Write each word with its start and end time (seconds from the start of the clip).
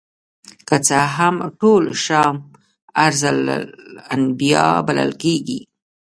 که 0.67 0.75
څه 0.87 0.99
هم 1.15 1.35
ټول 1.59 1.83
شام 2.05 2.35
ارض 3.05 3.21
الانبیاء 3.33 4.75
بلل 4.87 5.11
کیږي. 5.23 5.59